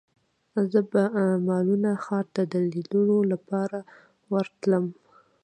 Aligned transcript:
زه 0.71 0.79
به 0.91 1.03
مالمو 1.47 1.93
ښار 2.03 2.25
ته 2.35 2.41
د 2.51 2.53
لیدو 2.73 3.15
لپاره 3.31 3.79
ورتلم. 4.33 4.85